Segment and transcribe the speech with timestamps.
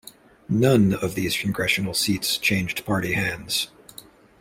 [0.49, 3.67] None of these congressional seats changed party hands.